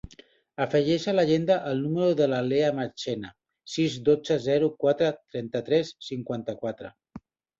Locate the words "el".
1.71-1.81